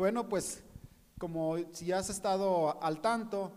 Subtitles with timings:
[0.00, 0.62] Bueno, pues
[1.18, 3.52] como si has estado al tanto,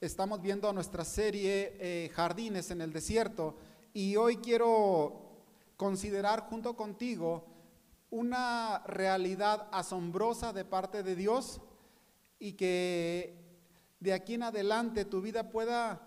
[0.00, 3.56] estamos viendo nuestra serie eh, Jardines en el Desierto
[3.92, 5.42] y hoy quiero
[5.76, 7.46] considerar junto contigo
[8.10, 11.60] una realidad asombrosa de parte de Dios
[12.38, 13.34] y que
[13.98, 16.00] de aquí en adelante tu vida pueda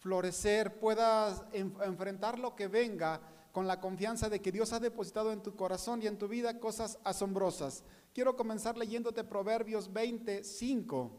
[0.00, 3.22] florecer, puedas enfrentar lo que venga
[3.52, 6.60] con la confianza de que Dios ha depositado en tu corazón y en tu vida
[6.60, 7.84] cosas asombrosas.
[8.12, 11.10] Quiero comenzar leyéndote Proverbios 25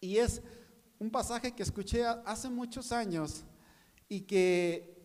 [0.00, 0.42] y es
[0.98, 3.44] un pasaje que escuché hace muchos años
[4.08, 4.96] y que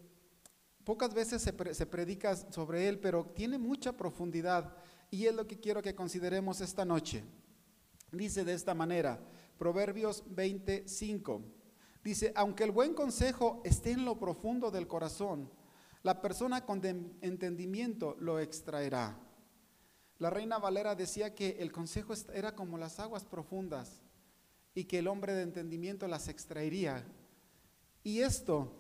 [0.84, 4.76] pocas veces se, se predica sobre él, pero tiene mucha profundidad
[5.12, 7.24] y es lo que quiero que consideremos esta noche.
[8.12, 9.20] Dice de esta manera,
[9.58, 11.42] Proverbios 25.
[12.04, 15.50] Dice, aunque el buen consejo esté en lo profundo del corazón,
[16.04, 16.82] la persona con
[17.22, 19.18] entendimiento lo extraerá.
[20.20, 24.02] La reina Valera decía que el consejo era como las aguas profundas
[24.76, 27.06] y que el hombre de entendimiento las extraería.
[28.04, 28.72] Y esto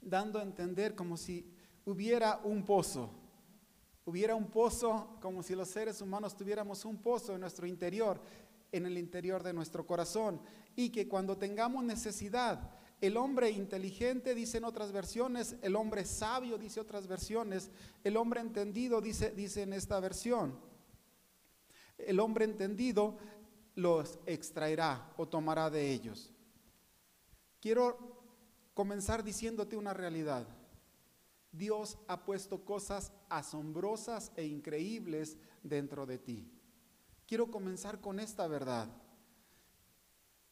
[0.00, 1.52] dando a entender como si
[1.84, 3.10] hubiera un pozo,
[4.04, 8.20] hubiera un pozo como si los seres humanos tuviéramos un pozo en nuestro interior,
[8.70, 10.40] en el interior de nuestro corazón,
[10.76, 16.56] y que cuando tengamos necesidad, el hombre inteligente, dice en otras versiones, el hombre sabio,
[16.56, 17.70] dice otras versiones,
[18.04, 20.58] el hombre entendido, dice, dice en esta versión.
[21.98, 23.18] El hombre entendido
[23.74, 26.32] los extraerá o tomará de ellos.
[27.60, 28.16] Quiero
[28.72, 30.46] comenzar diciéndote una realidad.
[31.52, 36.50] Dios ha puesto cosas asombrosas e increíbles dentro de ti.
[37.26, 38.88] Quiero comenzar con esta verdad.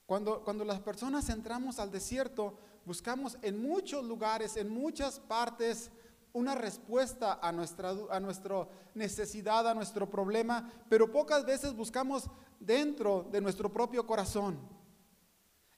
[0.07, 5.91] Cuando, cuando las personas entramos al desierto, buscamos en muchos lugares, en muchas partes,
[6.33, 12.29] una respuesta a nuestra, a nuestra necesidad, a nuestro problema, pero pocas veces buscamos
[12.61, 14.59] dentro de nuestro propio corazón.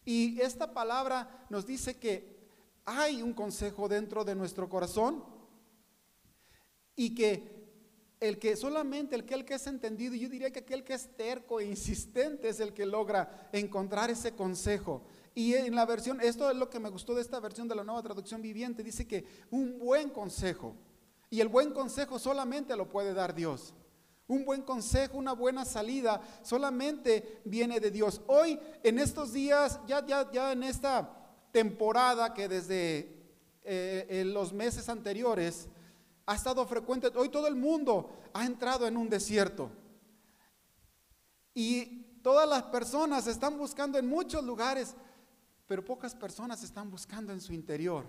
[0.05, 2.37] Y esta palabra nos dice que
[2.85, 5.25] hay un consejo dentro de nuestro corazón
[6.95, 7.56] y que
[8.21, 11.15] el que solamente el que, el que es entendido, yo diría que aquel que es
[11.17, 15.03] terco e insistente es el que logra encontrar ese consejo.
[15.35, 17.85] Y en la versión, esto es lo que me gustó de esta versión de la
[17.85, 20.75] nueva traducción viviente, dice que un buen consejo,
[21.29, 23.75] y el buen consejo solamente lo puede dar Dios.
[24.29, 28.23] Un buen consejo, una buena salida, solamente viene de Dios.
[28.27, 31.13] Hoy, en estos días, ya, ya, ya en esta
[31.53, 33.15] temporada que desde
[33.63, 35.69] eh, los meses anteriores,
[36.27, 37.11] ha estado frecuente.
[37.15, 39.71] Hoy todo el mundo ha entrado en un desierto.
[41.55, 44.95] Y todas las personas están buscando en muchos lugares,
[45.67, 48.05] pero pocas personas están buscando en su interior.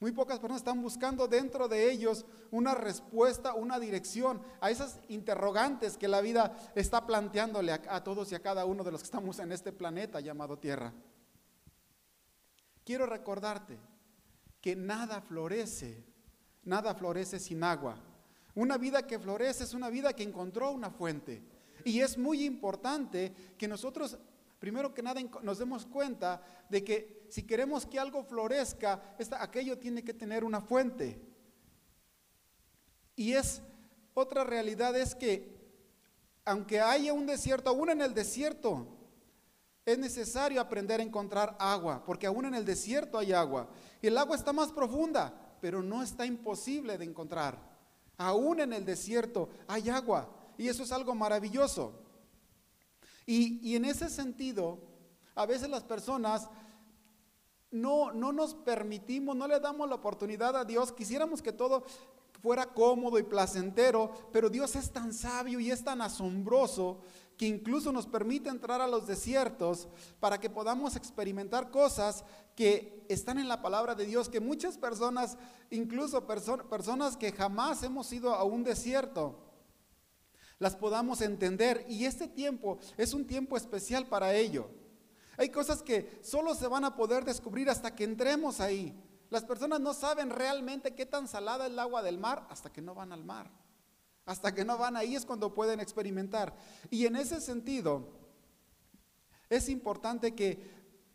[0.00, 5.96] Muy pocas personas están buscando dentro de ellos una respuesta, una dirección a esas interrogantes
[5.96, 9.06] que la vida está planteándole a, a, todos y a cada uno de los que
[9.06, 10.92] estamos en este planeta llamado Tierra.
[12.84, 13.76] Quiero recordarte
[14.60, 16.06] que nada florece
[16.64, 17.98] nada florece sin agua.
[18.54, 21.42] Una vida que florece es una vida que encontró una fuente.
[21.84, 24.18] Y es muy importante que nosotros,
[24.58, 30.02] primero que nada, nos demos cuenta de que si queremos que algo florezca, aquello tiene
[30.02, 31.20] que tener una fuente.
[33.14, 33.62] Y es
[34.14, 35.56] otra realidad es que
[36.44, 38.86] aunque haya un desierto, aún en el desierto,
[39.84, 43.68] es necesario aprender a encontrar agua, porque aún en el desierto hay agua.
[44.00, 47.58] Y el agua está más profunda, pero no está imposible de encontrar.
[48.16, 52.02] Aún en el desierto hay agua y eso es algo maravilloso.
[53.26, 54.78] Y, en ese sentido,
[55.34, 56.48] a veces las personas
[57.70, 60.92] no, no nos permitimos, no le damos la oportunidad a Dios.
[60.92, 61.84] Quisiéramos que todo
[62.42, 67.02] fuera cómodo y placentero, pero Dios es tan sabio y es tan asombroso
[67.38, 69.88] que incluso nos permite entrar a los desiertos
[70.18, 72.24] para que podamos experimentar cosas
[72.56, 75.38] que están en la palabra de Dios, que muchas personas,
[75.70, 79.38] incluso personas que jamás hemos ido a un desierto,
[80.58, 81.86] las podamos entender.
[81.88, 84.68] Y este tiempo es un tiempo especial para ello.
[85.36, 89.00] Hay cosas que solo se van a poder descubrir hasta que entremos ahí.
[89.30, 92.82] Las personas no saben realmente qué tan salada es el agua del mar hasta que
[92.82, 93.48] no van al mar.
[94.28, 96.54] Hasta que no van ahí es cuando pueden experimentar.
[96.90, 98.06] Y en ese sentido,
[99.48, 100.60] es importante que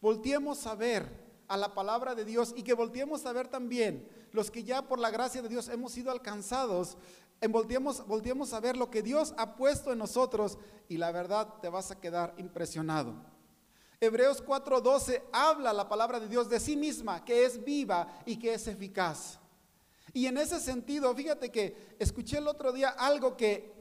[0.02, 4.50] volteemos a ver a la palabra de Dios y que volteemos a ver también los
[4.50, 6.98] que ya por la gracia de Dios hemos sido alcanzados,
[7.40, 10.58] en volteemos, a ver lo que Dios ha puesto en nosotros
[10.90, 13.14] y la verdad te vas a quedar impresionado.
[14.00, 18.56] Hebreos 4:12 habla la palabra de Dios de sí misma, que es viva y que
[18.56, 19.38] es eficaz.
[20.14, 23.74] Y en ese sentido, fíjate que escuché el otro día algo que,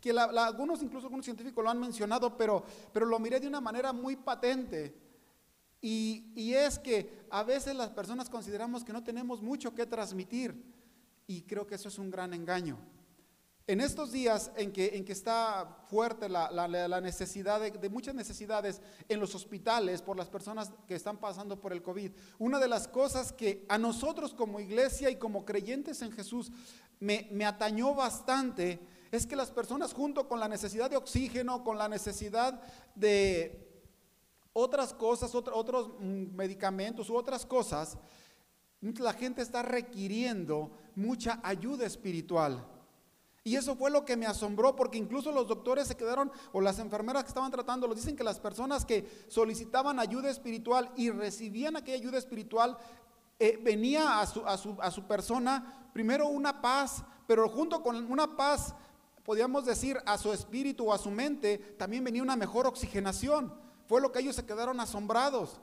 [0.00, 3.92] que algunos, incluso algunos científicos lo han mencionado, pero, pero lo miré de una manera
[3.92, 4.96] muy patente.
[5.82, 10.64] Y, y, es que a veces las personas consideramos que no tenemos mucho que transmitir
[11.26, 12.78] y creo que eso es un gran engaño.
[13.66, 20.02] En estos días en que, está fuerte la, necesidad de, muchas necesidades en los hospitales
[20.02, 23.78] por las personas que están pasando por el COVID, una de las cosas que a
[23.78, 26.52] nosotros como iglesia y como creyentes en Jesús
[27.00, 28.80] me, me atañó bastante
[29.10, 32.60] es que las personas junto con la necesidad de oxígeno, con la necesidad
[32.94, 33.64] de
[34.52, 37.96] otras cosas, otros mm, medicamentos u otras cosas,
[38.80, 42.73] la gente está requiriendo mucha ayuda espiritual.
[43.44, 46.78] Y eso fue lo que me asombró, porque incluso los doctores se quedaron, o las
[46.78, 51.76] enfermeras que estaban tratando, los dicen que las personas que solicitaban ayuda espiritual y recibían
[51.76, 52.78] aquella ayuda espiritual,
[53.38, 58.10] eh, venía a su, a, su, a su persona primero una paz, pero junto con
[58.10, 58.74] una paz
[59.24, 63.52] podríamos decir, a su espíritu o a su mente, también venía una mejor oxigenación.
[63.86, 65.60] Fue lo que ellos se quedaron asombrados.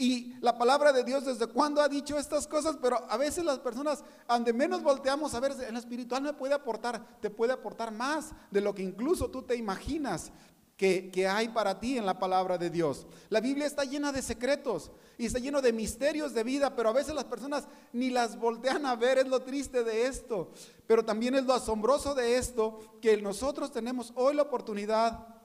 [0.00, 3.58] Y la palabra de Dios desde cuándo ha dicho estas cosas, pero a veces las
[3.58, 7.90] personas, ante menos volteamos a ver, en lo espiritual me puede aportar, te puede aportar
[7.90, 10.30] más de lo que incluso tú te imaginas
[10.76, 13.08] que, hay para ti en la palabra de Dios.
[13.28, 16.92] La Biblia está llena de secretos y está lleno de misterios de vida, pero a
[16.92, 20.52] veces las personas ni las voltean a ver, es lo triste de esto.
[20.86, 25.37] Pero también es lo asombroso de esto, que nosotros tenemos hoy la oportunidad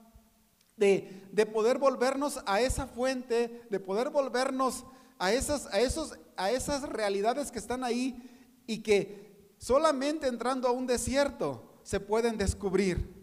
[0.76, 4.86] de, de poder volvernos a esa fuente, de poder volvernos
[5.20, 8.30] a esas, a, esos, a esas realidades que están ahí
[8.68, 13.14] y que solamente entrando a un desierto se pueden descubrir.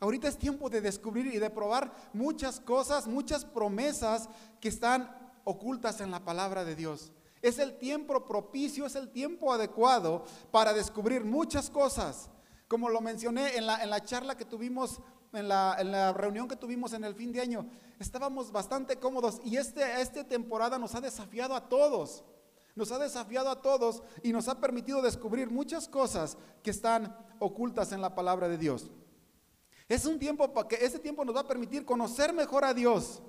[0.00, 4.28] Ahorita es tiempo de descubrir y de probar muchas cosas, muchas promesas
[4.60, 5.12] que están
[5.44, 7.10] ocultas en la palabra de Dios.
[7.42, 12.30] Es el tiempo propicio, es el tiempo adecuado para descubrir muchas cosas.
[12.68, 15.00] Como lo mencioné en la, en la charla que tuvimos,
[15.32, 17.66] en la, reunión que tuvimos en el fin de año,
[17.98, 22.24] estábamos bastante cómodos y este, esta temporada nos ha desafiado a todos.
[22.74, 27.90] Nos ha desafiado a todos y nos ha permitido descubrir muchas cosas que están ocultas
[27.90, 28.90] en la palabra de Dios.
[29.88, 33.22] Es un tiempo que ese tiempo nos va a permitir conocer mejor a Dios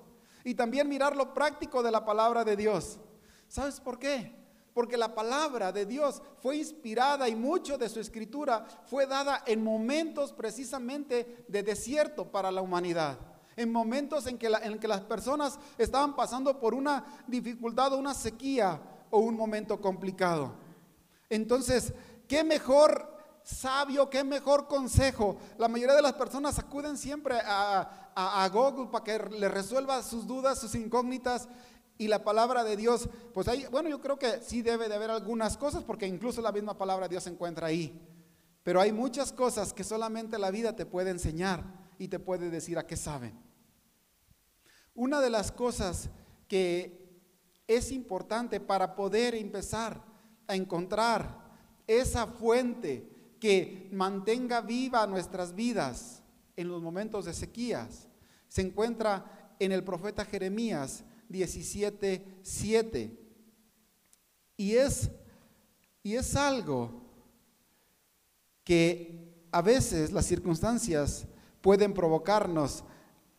[0.43, 2.99] y también mirar lo práctico de la palabra de Dios.
[3.47, 4.35] ¿Sabes por qué?
[4.73, 9.63] Porque la palabra de Dios fue inspirada y mucho de su escritura fue dada en
[9.63, 13.17] momentos precisamente de desierto para la humanidad.
[13.55, 18.13] En momentos en que, en que las personas estaban pasando por una dificultad o una
[18.13, 18.79] sequía
[19.09, 20.53] o un momento complicado.
[21.29, 21.93] Entonces,
[22.27, 25.37] ¿qué mejor sabio, qué mejor consejo.
[25.57, 30.27] La mayoría de las personas acuden siempre a, a, Google para que le resuelva sus
[30.27, 31.47] dudas, sus incógnitas.
[31.99, 35.11] Y la palabra de Dios, pues ahí, bueno, yo creo que sí debe de haber
[35.11, 38.01] algunas cosas, porque incluso la misma palabra de Dios se encuentra ahí.
[38.63, 41.61] Pero hay muchas cosas que solamente la vida te puede enseñar
[41.97, 43.37] y te puede decir a qué saben.
[44.95, 46.09] Una de las cosas
[46.47, 47.21] que
[47.67, 50.01] es importante para poder empezar
[50.47, 51.51] a encontrar
[51.85, 56.23] esa fuente que mantenga viva nuestras vidas
[56.55, 58.07] en los momentos de sequías.
[58.47, 63.17] Se encuentra en el profeta Jeremías 17, 7.
[64.57, 65.09] Y es,
[66.03, 67.01] y es algo
[68.63, 71.25] que a veces las circunstancias
[71.61, 72.83] pueden provocarnos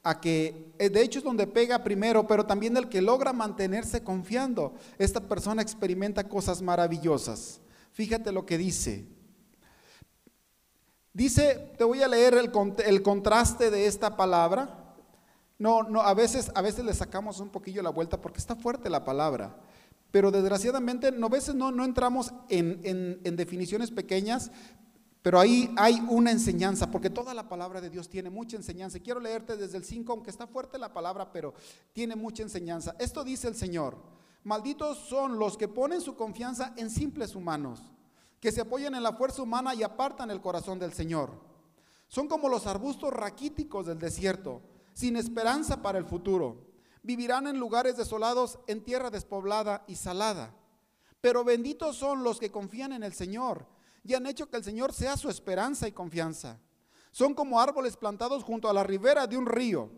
[0.03, 4.03] a que, eh, de hecho es donde pega primero, pero también el que logra mantenerse
[4.03, 7.61] confiando, esta persona experimenta cosas maravillosas.
[7.93, 9.07] Fíjate lo que dice,
[11.13, 12.53] Dice, te voy a leer el,
[12.87, 14.80] el, contraste de esta palabra.
[15.61, 18.91] No, no, a veces, a veces le sacamos un poquillo la vuelta porque está fuerte
[18.91, 19.57] la palabra.
[20.11, 24.51] Pero desgraciadamente, no, a veces no, no entramos en, en, en definiciones pequeñas,
[25.23, 28.99] pero ahí hay una enseñanza, porque toda la palabra de Dios tiene mucha enseñanza.
[28.99, 31.55] Quiero leerte desde el 5, aunque está fuerte la palabra, pero
[31.93, 32.97] tiene mucha enseñanza.
[32.99, 33.99] Esto dice el Señor,
[34.43, 37.93] malditos son los que ponen su confianza en simples humanos
[38.41, 41.31] que se apoyan en la fuerza humana y apartan el corazón del Señor.
[42.09, 46.67] Son como los arbustos raquíticos del desierto, sin esperanza para el futuro.
[47.03, 50.55] Vivirán en lugares desolados, en tierra despoblada y salada.
[51.21, 53.67] Pero benditos son los que confían en el Señor
[54.05, 56.59] y han hecho que el Señor sea su esperanza y confianza.
[57.11, 59.91] Son como árboles plantados junto a la ribera de un río,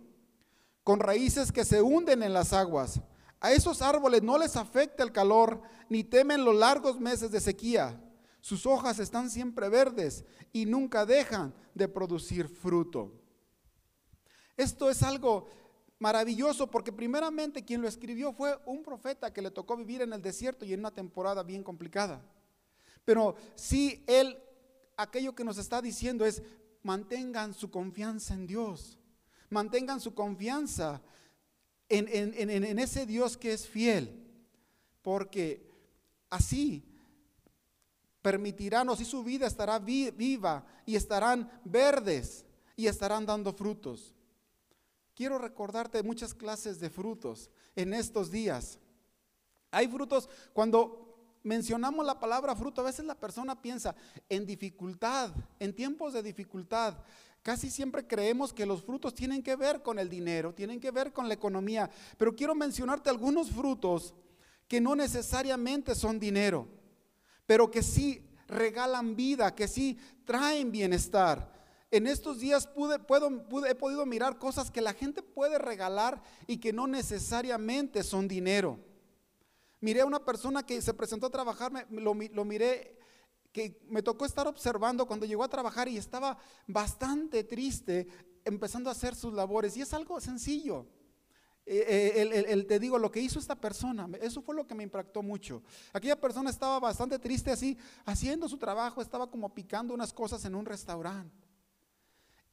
[0.83, 3.01] con raíces que se hunden en las aguas.
[3.41, 8.01] A esos árboles no les afecta el calor, ni temen los largos meses de sequía
[8.43, 13.22] sus hojas están siempre verdes y nunca dejan de producir fruto.
[14.57, 15.49] Esto es algo
[15.99, 20.21] maravilloso porque primeramente quien lo escribió fue un profeta que le tocó vivir en el
[20.21, 22.21] desierto y en una temporada bien complicada.
[23.05, 24.37] Pero sí, él,
[24.97, 26.43] aquello que nos está diciendo es,
[26.83, 28.99] mantengan su confianza en Dios,
[29.51, 31.01] mantengan su confianza
[31.89, 34.27] en, en ese Dios que es fiel,
[35.03, 35.69] porque
[36.31, 36.85] así
[38.23, 42.45] permitirán, o si su vida estará viva y estarán verdes
[42.77, 44.15] y estarán dando frutos.
[45.15, 48.79] Quiero recordarte muchas clases de frutos en estos días.
[49.71, 53.95] Hay frutos, cuando mencionamos la palabra fruto, a veces la persona piensa
[54.29, 56.99] en dificultad, en tiempos de dificultad.
[57.43, 61.13] Casi siempre creemos que los frutos tienen que ver con el dinero, tienen que ver
[61.13, 64.15] con la economía, pero quiero mencionarte algunos frutos
[64.69, 66.69] que no necesariamente son dinero
[67.47, 71.53] pero que sí regalan vida, que sí traen bienestar.
[71.93, 73.29] En estos días pude, puedo,
[73.67, 78.79] he podido mirar cosas que la gente puede regalar y que no necesariamente son dinero.
[79.79, 82.99] Miré a una persona que se presentó a trabajar, lo, lo miré,
[83.53, 88.09] que me tocó estar observando cuando llegó a trabajar y estaba bastante triste
[88.43, 89.77] empezando a hacer sus labores.
[89.77, 90.87] Y es algo sencillo.
[91.67, 94.83] Eh, eh, el, te digo, lo que hizo esta persona, eso fue lo que me
[94.83, 95.63] impactó mucho.
[95.93, 100.55] Aquella persona estaba bastante triste así, haciendo su trabajo, estaba como picando unas cosas en
[100.55, 101.52] un restaurante.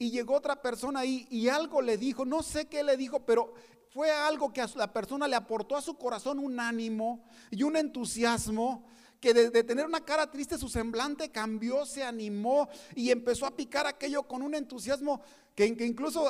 [0.00, 3.52] Y llegó otra persona ahí y algo le dijo, no sé qué le dijo, pero
[3.90, 7.76] fue algo que a la persona le aportó a su corazón un ánimo y un
[7.76, 8.86] entusiasmo
[9.20, 13.86] que de, tener una cara triste su semblante cambió, se animó y empezó a picar
[13.86, 15.20] aquello con un entusiasmo
[15.54, 16.24] que, incluso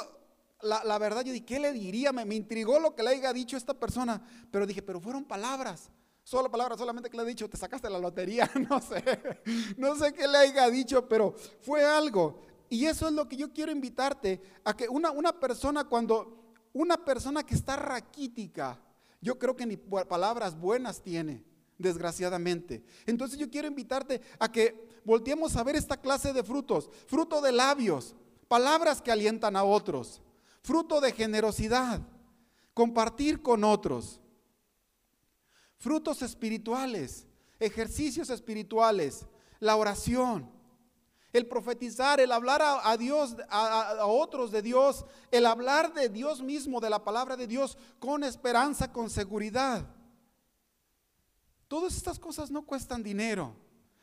[0.62, 2.10] la, verdad, yo dije, ¿qué le diría?
[2.10, 5.92] Me, intrigó lo que le haya dicho esta persona, pero dije, pero fueron palabras.
[6.24, 9.04] Solo palabras, solamente que le he dicho, te sacaste la lotería, no sé,
[9.76, 12.49] no sé qué le haya dicho, pero fue algo.
[12.70, 17.04] Y eso es lo que yo quiero invitarte a que una, una persona, cuando una
[17.04, 18.80] persona que está raquítica,
[19.20, 21.44] yo creo que ni palabras buenas tiene,
[21.76, 22.84] desgraciadamente.
[23.06, 27.50] Entonces yo quiero invitarte a que volteemos a ver esta clase de frutos, fruto de
[27.50, 28.14] labios,
[28.46, 30.22] palabras que alientan a otros.
[30.62, 32.02] Fruto de generosidad,
[32.74, 34.20] compartir con otros,
[35.78, 37.26] frutos espirituales,
[37.58, 39.26] ejercicios espirituales,
[39.58, 40.50] la oración,
[41.32, 46.80] el profetizar, el hablar a, Dios, a, otros de Dios, el hablar de Dios mismo,
[46.80, 49.86] de la palabra de Dios, con esperanza, con seguridad.
[51.68, 53.54] Todas estas cosas no cuestan dinero,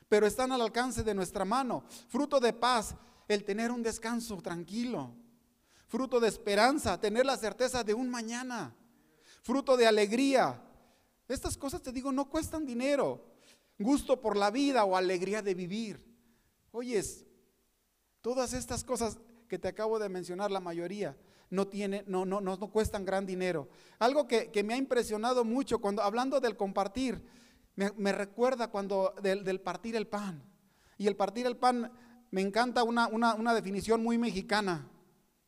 [0.08, 1.84] pero están al alcance de nuestra mano.
[2.08, 2.96] Fruto de paz,
[3.28, 5.12] el tener un descanso tranquilo,
[5.88, 8.74] fruto de esperanza, tener la certeza de un mañana,
[9.44, 10.64] fruto de alegría.
[11.28, 13.22] Estas cosas, te digo, no cuestan dinero.
[13.78, 16.07] Gusto por la vida o alegría de vivir.
[16.78, 17.26] Oyes,
[18.22, 19.18] todas estas cosas
[19.48, 21.18] que te acabo de mencionar, la mayoría,
[21.50, 23.68] no, tiene, no, no, no, cuestan gran dinero.
[23.98, 27.20] Algo que, me ha impresionado mucho cuando hablando del compartir,
[27.74, 30.44] me, recuerda cuando del, partir el pan.
[31.00, 31.92] Y el partir el pan,
[32.30, 34.88] me encanta una, una, una definición muy mexicana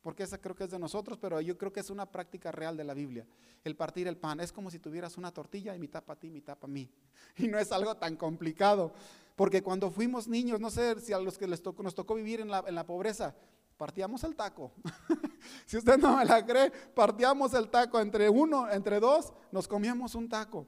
[0.02, 2.76] porque esa creo que es de nosotros, pero yo creo que es una práctica real
[2.76, 3.26] de la Biblia.
[3.64, 6.56] El partir el pan es como si tuvieras una tortilla y mitad para ti, mitad
[6.56, 6.90] para mí.
[7.36, 8.92] Y no es algo tan complicado,
[9.36, 12.40] porque cuando fuimos niños, no sé si a los que les tocó, nos tocó vivir
[12.40, 13.34] en la, en la pobreza,
[13.76, 14.72] partíamos el taco.
[15.66, 20.14] si usted no me la cree, partíamos el taco entre uno, entre dos, nos comíamos
[20.14, 20.66] un taco.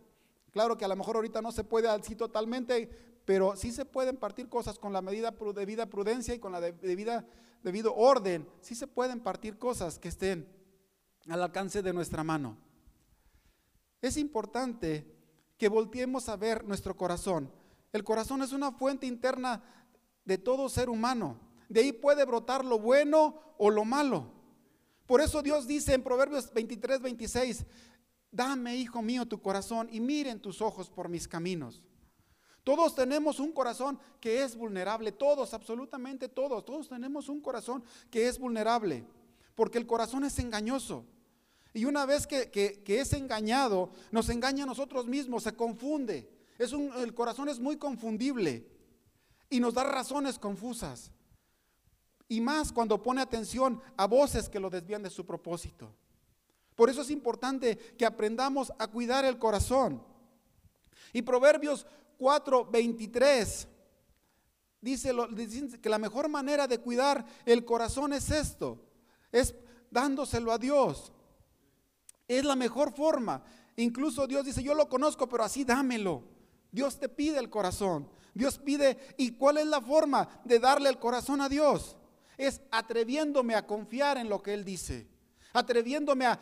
[0.52, 2.88] Claro que a lo mejor ahorita no se puede así totalmente,
[3.25, 7.26] pero sí se pueden partir cosas con la medida debida prudencia y con la debida
[7.62, 10.49] debido orden, sí se pueden partir cosas que estén
[11.28, 12.59] al alcance de nuestra mano.
[14.00, 15.06] Es importante
[15.56, 17.52] que volteemos a ver nuestro corazón.
[17.92, 19.62] El corazón es una fuente interna
[20.25, 21.38] de todo ser humano.
[21.68, 24.32] De ahí puede brotar lo bueno o lo malo.
[25.06, 27.64] Por eso Dios dice en Proverbios 23, 26,
[28.32, 31.82] dame, hijo mío, tu corazón y miren tus ojos por mis caminos.
[32.64, 38.28] Todos tenemos un corazón que es vulnerable, todos, absolutamente todos, todos tenemos un corazón que
[38.28, 39.04] es vulnerable,
[39.54, 41.04] porque el corazón es engañoso.
[41.74, 46.28] Y una vez que, es engañado, nos engaña a nosotros mismos, se confunde.
[46.58, 48.66] El corazón es muy confundible
[49.50, 51.10] y nos da razones confusas.
[52.28, 55.92] Y más cuando pone atención a voces que lo desvían de su propósito.
[56.75, 60.02] Por eso es importante que aprendamos a cuidar el corazón.
[61.12, 61.87] Y Proverbios
[62.19, 63.69] 4:23
[64.81, 68.79] dice, dice que la mejor manera de cuidar el corazón es esto,
[69.31, 69.55] es
[69.91, 71.12] dándoselo a Dios.
[72.26, 73.43] Es la mejor forma.
[73.76, 76.25] Incluso Dios dice, yo lo conozco, pero así dámelo.
[76.71, 78.09] Dios te pide el corazón.
[78.33, 81.97] Dios pide, ¿y cuál es la forma de darle el corazón a Dios?
[82.38, 85.12] Es atreviéndome a confiar en lo que Él dice
[85.52, 86.38] atreviéndome a,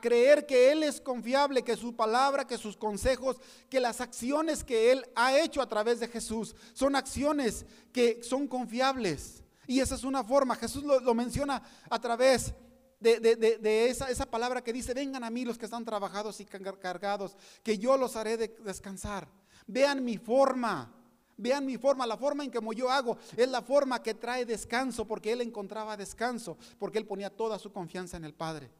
[0.00, 4.92] creer que Él es confiable, que su palabra, que sus consejos, que las acciones que
[4.92, 9.42] Él ha hecho a través de Jesús son acciones que son confiables.
[9.66, 12.52] Y esa es una forma, Jesús lo, menciona a través
[13.00, 15.84] de, de, de, de esa, esa, palabra que dice, vengan a mí los que están
[15.84, 19.28] trabajados y cargados, que yo los haré descansar.
[19.66, 20.92] Vean mi forma,
[21.36, 25.06] vean mi forma, la forma en que yo hago es la forma que trae descanso,
[25.06, 28.70] porque él encontraba descanso, porque él ponía toda su confianza en el Padre.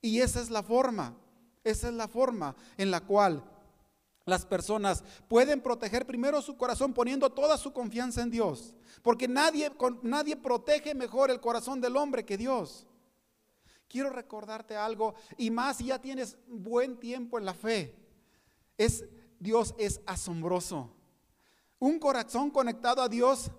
[0.00, 1.14] Y esa es la forma,
[1.64, 3.42] esa es la forma en la cual
[4.24, 9.72] las personas pueden proteger primero su corazón poniendo toda su confianza en Dios, porque nadie,
[10.02, 12.86] nadie protege mejor el corazón del hombre que Dios.
[13.88, 17.94] Quiero recordarte algo, y más si ya tienes buen tiempo en la fe,
[18.76, 19.06] es
[19.40, 20.97] Dios es asombroso.
[21.78, 23.50] Un corazón conectado a Dios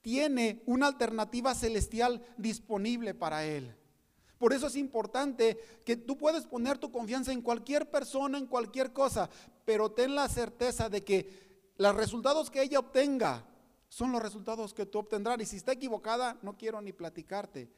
[0.00, 3.74] tiene una alternativa celestial disponible para él.
[4.38, 8.92] Por eso es importante que tú puedes poner tu confianza en cualquier persona, en cualquier
[8.92, 9.30] cosa,
[9.64, 13.46] pero ten la certeza de que los resultados que ella obtenga
[13.88, 15.40] son los resultados que tú obtendrás.
[15.40, 17.70] Y si está equivocada, no quiero ni platicarte.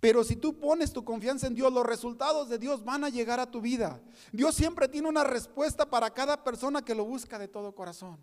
[0.00, 3.40] Pero si tú pones tu confianza en Dios, los resultados de Dios van a llegar
[3.40, 4.00] a tu vida.
[4.32, 8.18] Dios siempre tiene una respuesta para cada persona que lo busca de todo corazón.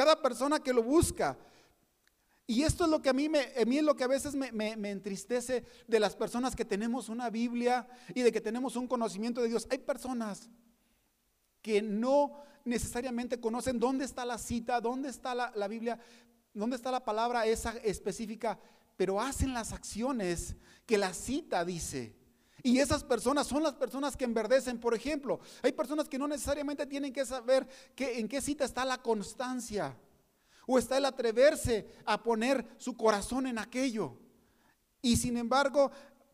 [0.00, 1.36] Cada persona que lo busca.
[2.46, 4.34] Y esto es lo que a mí, me, a mí es lo que a veces
[4.34, 8.88] me, me entristece de las personas que tenemos una Biblia y de que tenemos un
[8.88, 9.68] conocimiento de Dios.
[9.70, 10.48] Hay personas
[11.60, 12.32] que no
[12.64, 15.98] necesariamente conocen dónde está la cita, dónde está la, la Biblia,
[16.54, 18.58] dónde está la palabra esa específica,
[18.96, 22.16] pero hacen las acciones que la cita dice.
[22.62, 24.78] Y esas personas son las personas que enverdecen.
[24.78, 28.84] Por ejemplo, hay personas que no necesariamente tienen que saber que, en qué cita está
[28.84, 29.96] la constancia
[30.66, 34.16] o está el atreverse a poner su corazón en aquello.
[35.02, 35.90] Y sin embargo,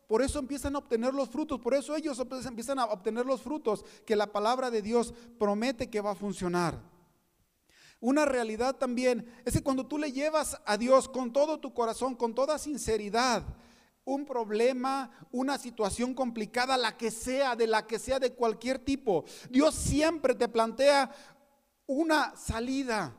[0.07, 3.83] por eso empiezan a obtener los frutos, por eso ellos empiezan a obtener los frutos
[4.05, 6.79] que la palabra de Dios promete que va a funcionar.
[7.99, 12.15] Una realidad también es que cuando tú le llevas a Dios con todo tu corazón,
[12.15, 13.43] con toda sinceridad,
[14.07, 19.25] un problema, una situación complicada, la que sea, de la que sea, de cualquier tipo,
[19.49, 21.11] Dios siempre te plantea
[21.85, 23.13] una salida.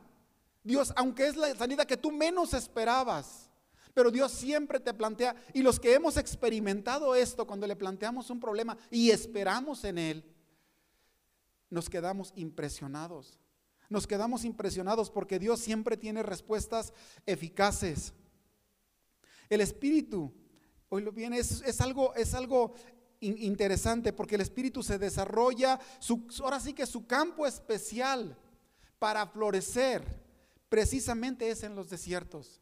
[0.64, 3.50] Dios, aunque es la salida que tú menos esperabas,
[3.92, 8.40] pero Dios siempre te plantea, y los que hemos experimentado esto, cuando le planteamos un
[8.40, 10.24] problema y esperamos en Él,
[11.68, 13.38] nos quedamos impresionados.
[13.90, 16.94] Nos quedamos impresionados porque Dios siempre tiene respuestas
[17.26, 18.14] eficaces.
[19.50, 20.32] El Espíritu,
[20.88, 22.74] hoy lo viene, es, algo, es algo
[23.20, 28.36] interesante porque el Espíritu se desarrolla, su, ahora sí que su campo especial
[28.98, 30.04] para florecer
[30.68, 32.60] precisamente es en los desiertos.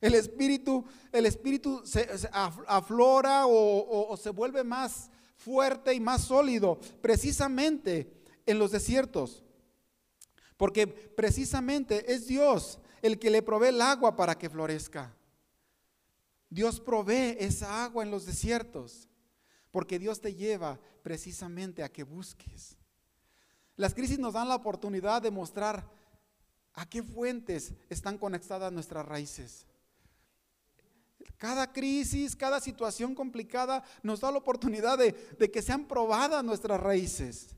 [0.00, 8.12] El espíritu, el espíritu se, aflora o, se vuelve más fuerte y más sólido precisamente
[8.44, 9.42] en los desiertos.
[10.56, 15.14] Porque precisamente es Dios el que le provee el agua para que florezca.
[16.48, 19.08] Dios provee esa agua en los desiertos.
[19.70, 22.76] Porque Dios te lleva precisamente a que busques.
[23.76, 25.86] Las crisis nos dan la oportunidad de mostrar
[26.72, 29.66] a qué fuentes están conectadas nuestras raíces.
[31.36, 37.48] Cada crisis, cada situación complicada nos da la oportunidad de, que sean probadas nuestras raíces.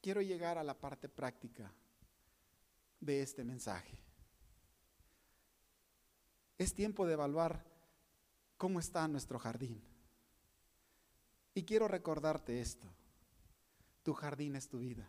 [0.00, 1.72] Quiero llegar a la parte práctica
[3.00, 4.03] de este mensaje.
[6.58, 7.64] Es tiempo de evaluar
[8.56, 9.82] cómo está nuestro jardín.
[11.54, 12.88] Y quiero recordarte esto.
[14.02, 15.08] Tu jardín es tu vida.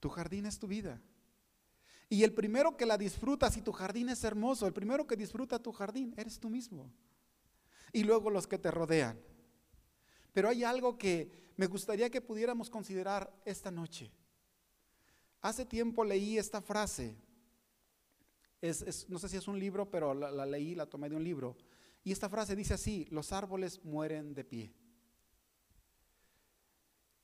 [0.00, 1.00] Tu jardín es tu vida.
[2.08, 5.58] Y el primero que la disfruta, si tu jardín es hermoso, el primero que disfruta
[5.58, 6.92] tu jardín eres tú mismo.
[7.92, 9.18] Y luego los que te rodean.
[10.32, 14.12] Pero hay algo que me gustaría que pudiéramos considerar esta noche.
[15.40, 17.16] Hace tiempo leí esta frase.
[19.08, 21.56] No sé si es un libro, pero la, la leí, la tomé de un libro.
[22.04, 24.72] Y esta frase dice así, los árboles mueren de pie.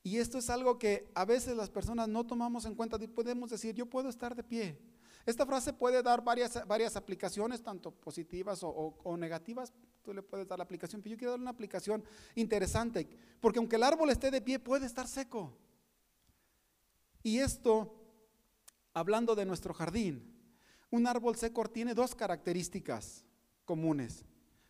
[0.03, 2.99] Y esto es algo que a veces las personas no tomamos en cuenta.
[2.99, 4.79] Podemos decir, yo puedo estar de pie.
[5.25, 9.73] Esta frase puede dar varias, varias aplicaciones, tanto positivas o, negativas.
[10.03, 12.03] Tú le puedes dar la aplicación, pero yo quiero dar una aplicación
[12.35, 13.09] interesante,
[13.41, 15.57] porque aunque el árbol esté de pie, puede estar seco.
[17.23, 17.95] Y esto,
[18.93, 20.32] hablando de nuestro jardín,
[20.93, 23.25] un árbol seco tiene dos características
[23.65, 24.25] comunes.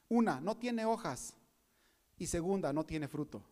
[0.09, 1.35] Una, no tiene hojas.
[2.17, 3.45] Y segunda, no tiene fruto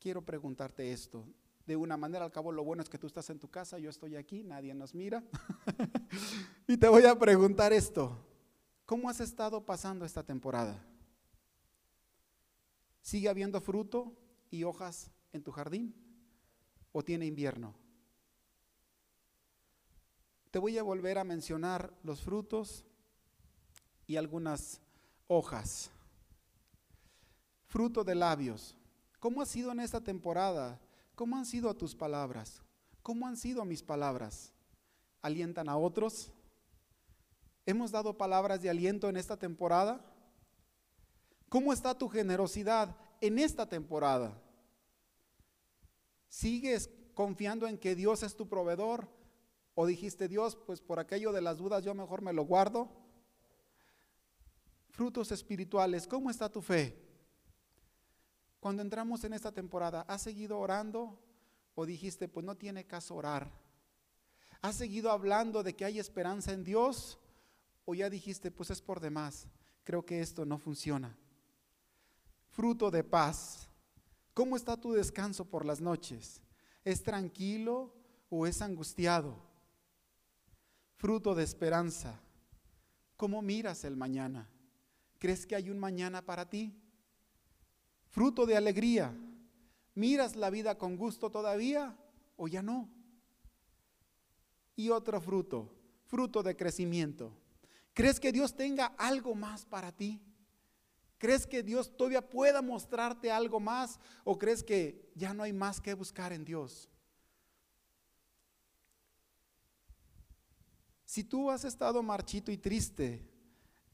[0.00, 1.24] quiero preguntarte esto.
[1.66, 3.90] De una manera, al cabo, lo bueno es que tú estás en tu casa, yo
[3.90, 5.22] estoy aquí, nadie nos mira.
[6.66, 8.18] y te voy a preguntar esto.
[8.86, 10.82] ¿Cómo has estado pasando esta temporada?
[13.02, 14.12] ¿Sigue habiendo fruto
[14.50, 15.94] y hojas en tu jardín?
[16.90, 17.74] ¿O tiene invierno?
[20.50, 22.84] Te voy a volver a mencionar los frutos
[24.06, 24.80] y algunas
[25.28, 25.90] hojas.
[27.66, 28.76] Fruto de labios.
[29.20, 30.80] ¿Cómo ha sido en esta temporada?
[31.14, 32.62] ¿Cómo han sido tus palabras?
[33.02, 34.52] ¿Cómo han sido mis palabras?
[35.22, 36.32] ¿Alientan a otros?
[37.66, 40.04] ¿Hemos dado palabras de aliento en esta temporada?
[41.48, 44.36] ¿Cómo está tu generosidad en esta temporada?
[46.28, 49.19] ¿Sigues confiando en que Dios es tu proveedor?
[49.74, 52.90] ¿O dijiste, Dios, pues por aquello de las dudas yo mejor me lo guardo?
[54.90, 57.10] Frutos espirituales, ¿cómo está tu fe?
[58.58, 61.18] Cuando entramos en esta temporada, ¿has seguido orando
[61.74, 63.50] o dijiste, pues no tiene caso orar?
[64.60, 67.18] ¿Has seguido hablando de que hay esperanza en Dios
[67.86, 69.48] o ya dijiste, pues es por demás?
[69.84, 71.16] Creo que esto no funciona.
[72.50, 73.70] Fruto de paz.
[74.34, 76.42] ¿Cómo está tu descanso por las noches?
[76.84, 77.94] ¿Es tranquilo
[78.28, 79.49] o es angustiado?
[81.00, 82.20] Fruto de esperanza.
[83.16, 84.46] ¿Cómo miras el mañana?
[85.18, 86.74] ¿Crees que hay un mañana para ti?
[88.10, 89.16] Fruto de alegría.
[89.94, 91.96] ¿Miras la vida con gusto todavía
[92.36, 92.90] o ya no?
[94.76, 97.32] Y otro fruto, fruto de crecimiento.
[97.94, 100.20] ¿Crees que Dios tenga algo más para ti?
[101.16, 105.80] ¿Crees que Dios todavía pueda mostrarte algo más o crees que ya no hay más
[105.80, 106.90] que buscar en Dios?
[111.10, 113.28] Si tú has estado marchito y triste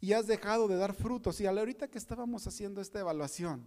[0.03, 3.67] y has dejado de dar frutos, y ahorita que estábamos haciendo esta evaluación,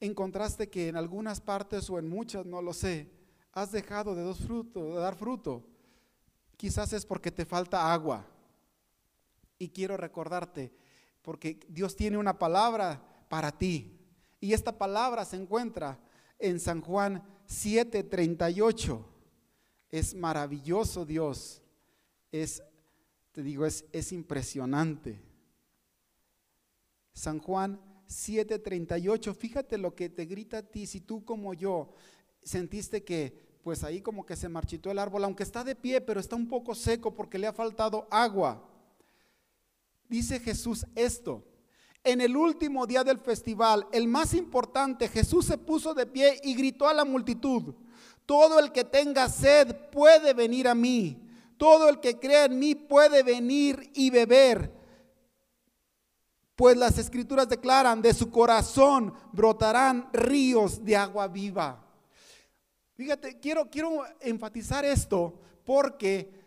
[0.00, 3.12] encontraste que en algunas partes o en muchas, no lo sé,
[3.52, 5.68] has dejado de, de dar fruto,
[6.56, 8.26] quizás es porque te falta agua.
[9.58, 10.72] Y quiero recordarte,
[11.20, 14.00] porque Dios tiene una palabra para ti.
[14.40, 16.00] Y esta palabra se encuentra
[16.38, 19.11] en San Juan 7:38.
[19.92, 21.62] Es maravilloso Dios.
[22.32, 22.60] Es,
[23.30, 25.20] te digo, es, es impresionante.
[27.12, 27.78] San Juan
[28.08, 31.92] 7:38, fíjate lo que te grita a ti, si tú como yo
[32.42, 36.18] sentiste que pues ahí como que se marchitó el árbol, aunque está de pie, pero
[36.18, 38.68] está un poco seco porque le ha faltado agua.
[40.08, 41.44] Dice Jesús esto,
[42.02, 46.54] en el último día del festival, el más importante, Jesús se puso de pie y
[46.54, 47.74] gritó a la multitud,
[48.26, 51.18] todo el que tenga sed puede venir a mí,
[51.56, 54.82] todo el que crea en mí puede venir y beber
[56.62, 61.84] pues las escrituras declaran, de su corazón brotarán ríos de agua viva.
[62.94, 66.40] Fíjate, quiero, quiero enfatizar esto porque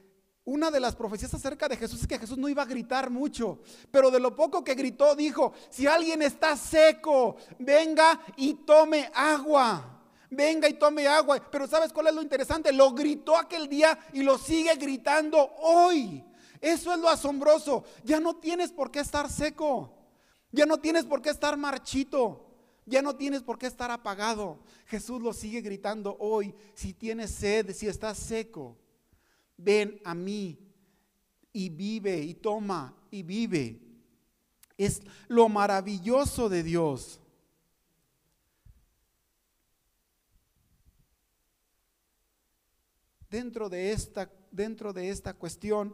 [0.46, 3.60] una de las profecías acerca de Jesús es que Jesús no iba a gritar mucho,
[3.92, 9.95] pero de lo poco que gritó dijo, si alguien está seco, venga y tome agua.
[10.36, 11.42] Venga y tome agua.
[11.52, 12.74] Pero ¿sabes cuál es lo interesante?
[12.74, 16.24] Lo gritó aquel día y lo sigue gritando hoy.
[16.62, 17.84] Eso es lo asombroso.
[18.04, 19.94] Ya no tienes por qué estar seco.
[20.52, 22.46] Ya no tienes por qué estar marchito.
[22.86, 24.60] Ya no tienes por qué estar apagado.
[24.86, 26.54] Jesús lo sigue gritando hoy.
[26.74, 28.78] Si tienes sed, si estás seco,
[29.58, 30.60] ven a mí
[31.52, 33.82] y vive y toma y vive.
[34.78, 37.20] Es lo maravilloso de Dios.
[43.36, 45.94] Dentro de esta, dentro de esta cuestión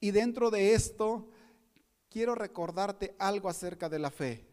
[0.00, 1.28] y dentro de esto,
[2.08, 4.48] quiero recordarte algo acerca de la fe.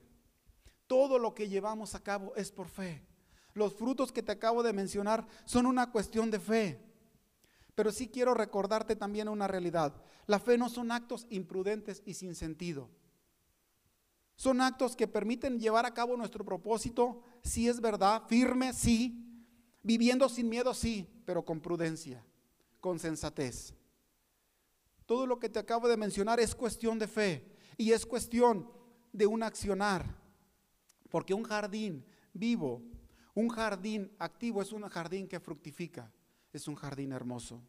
[0.86, 3.08] Todo lo que llevamos a cabo es por fe.
[3.54, 6.82] Los frutos que te acabo de mencionar son una cuestión de fe.
[7.74, 9.96] Pero sí quiero recordarte también una realidad.
[10.28, 12.90] La fe no son actos imprudentes y sin sentido.
[14.36, 19.48] Son actos que permiten llevar a cabo nuestro propósito, si es verdad, firme, sí,
[19.84, 22.24] viviendo sin miedo, sí, pero con prudencia,
[22.80, 23.74] con sensatez.
[25.06, 28.70] Todo lo que te acabo de mencionar es cuestión de fe y es cuestión
[29.12, 30.06] de un accionar.
[31.10, 32.82] Porque un jardín vivo,
[33.34, 36.12] un jardín activo es un jardín que fructifica,
[36.52, 37.62] es un jardín hermoso.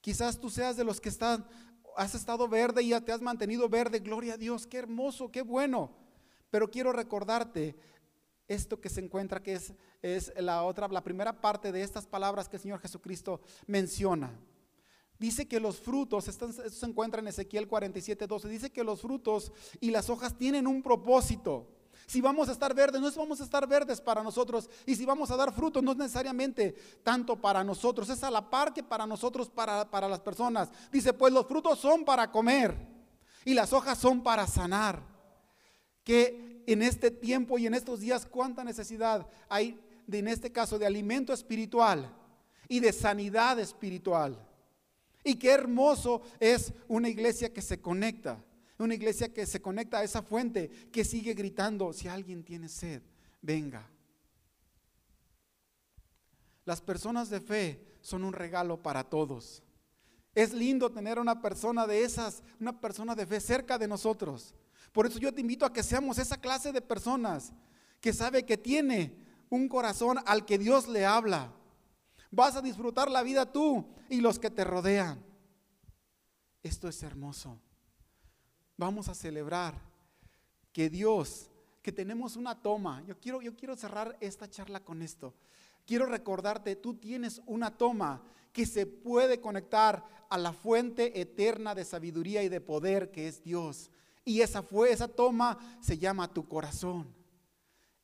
[0.00, 1.46] Quizás tú seas de los que están,
[1.96, 5.42] has estado verde y ya te has mantenido verde, gloria a Dios, qué hermoso, qué
[5.42, 5.94] bueno.
[6.50, 7.76] Pero quiero recordarte
[8.50, 12.48] esto que se encuentra, que es, es la otra, la primera parte de estas palabras
[12.48, 14.36] que el Señor Jesucristo menciona.
[15.20, 19.52] Dice que los frutos, esto se encuentra en Ezequiel 47, 12, dice que los frutos
[19.78, 21.68] y las hojas tienen un propósito.
[22.06, 24.68] Si vamos a estar verdes, no es vamos a estar verdes para nosotros.
[24.84, 28.50] Y si vamos a dar frutos, no es necesariamente tanto para nosotros, es a la
[28.50, 30.70] par que para nosotros, para, para las personas.
[30.90, 32.74] Dice, pues los frutos son para comer
[33.44, 35.09] y las hojas son para sanar.
[36.04, 40.78] Que en este tiempo y en estos días, cuánta necesidad hay de, en este caso,
[40.78, 42.14] de alimento espiritual
[42.68, 44.38] y de sanidad espiritual.
[45.24, 48.42] Y qué hermoso es una iglesia que se conecta,
[48.78, 53.02] una iglesia que se conecta a esa fuente, que sigue gritando, si alguien tiene sed,
[53.42, 53.86] venga.
[56.64, 59.62] Las personas de fe son un regalo para todos.
[60.34, 64.54] Es lindo tener una persona de esas, una persona de fe cerca de nosotros.
[64.92, 67.52] Por eso yo te invito a que seamos esa clase de personas
[68.00, 69.14] que sabe que tiene
[69.48, 71.52] un corazón al que Dios le habla.
[72.30, 75.22] Vas a disfrutar la vida tú y los que te rodean.
[76.62, 77.58] Esto es hermoso.
[78.76, 79.74] Vamos a celebrar
[80.72, 81.50] que Dios,
[81.82, 83.02] que tenemos una toma.
[83.06, 85.34] Yo quiero, yo quiero cerrar esta charla con esto.
[85.86, 88.22] Quiero recordarte, tú tienes una toma
[88.52, 93.42] que se puede conectar a la fuente eterna de sabiduría y de poder que es
[93.42, 93.90] Dios.
[94.24, 97.14] Y esa fue esa toma se llama tu corazón.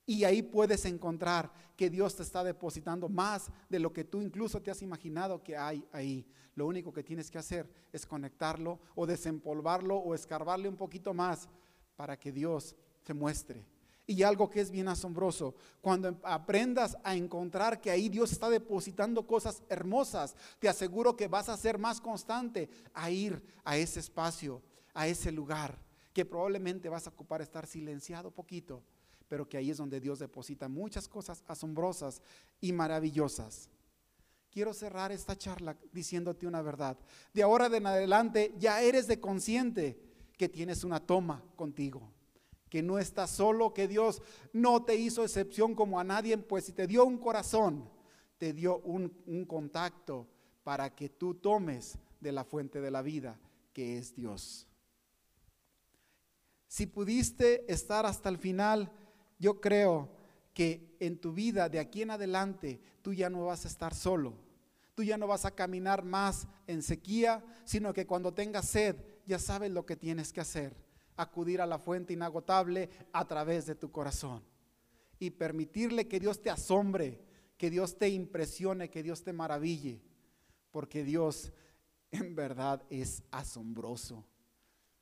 [0.07, 4.63] Y ahí puedes encontrar que Dios te está depositando más de lo que tú incluso
[4.63, 6.27] te has imaginado que hay ahí.
[6.55, 11.49] Lo único que tienes que hacer es conectarlo o desempolvarlo o escarbarle un poquito más
[11.97, 13.67] para que Dios te muestre.
[14.07, 19.27] Y algo que es bien asombroso, cuando aprendas a encontrar que ahí Dios está depositando
[19.27, 24.63] cosas hermosas, te aseguro que vas a ser más constante a ir a ese espacio,
[24.95, 25.77] a ese lugar,
[26.17, 28.83] que probablemente vas a ocupar estar silenciado poquito
[29.29, 32.23] pero que ahí es donde Dios deposita muchas cosas asombrosas
[32.61, 33.69] y maravillosas.
[34.51, 36.97] Quiero cerrar esta charla diciéndote una verdad.
[37.35, 40.01] De ahora en adelante ya eres de consciente
[40.39, 42.11] que tienes una toma contigo,
[42.71, 46.73] que no estás solo, que Dios no te hizo excepción como a nadie, pues si
[46.73, 47.91] te dio un corazón,
[48.39, 50.27] te dio un, un contacto
[50.63, 53.39] para que tú tomes de la fuente de la vida,
[53.73, 54.66] que es Dios.
[56.77, 58.93] Si pudiste estar hasta el final,
[59.39, 60.11] yo creo
[60.53, 64.35] que en tu vida de aquí en adelante tú ya no vas a estar solo.
[64.95, 69.39] Tú ya no vas a caminar más en sequía, sino que cuando tengas sed ya
[69.39, 70.77] sabes lo que tienes que hacer.
[71.17, 74.43] Acudir a la fuente inagotable a través de tu corazón.
[75.19, 77.23] Y permitirle que Dios te asombre,
[77.57, 80.03] que Dios te impresione, que Dios te maraville.
[80.73, 81.55] Porque Dios
[82.11, 84.27] en verdad es asombroso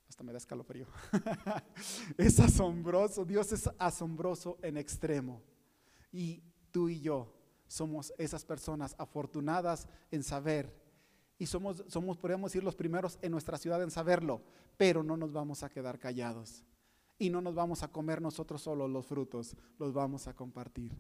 [0.09, 0.87] hasta me da escalofrío.
[2.19, 5.43] es asombroso, Dios es asombroso en extremo.
[6.13, 7.35] Y tú y yo
[7.67, 10.73] somos esas personas afortunadas en saber.
[11.39, 14.43] Y somos, somos, podríamos decir, los primeros en nuestra ciudad en saberlo,
[14.77, 16.65] pero no nos vamos a quedar callados.
[17.19, 20.93] Y no nos vamos a comer nosotros solos los frutos, los vamos a compartir.